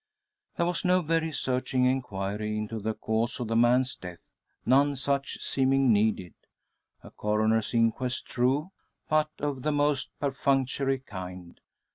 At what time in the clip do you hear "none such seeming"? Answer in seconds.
4.65-5.93